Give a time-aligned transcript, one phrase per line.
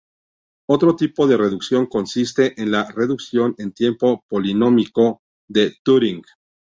[0.67, 6.23] Otro tipo de reducción consiste en la "reducción en tiempo polinómico de Turing".